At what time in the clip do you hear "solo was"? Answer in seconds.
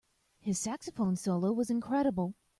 1.15-1.69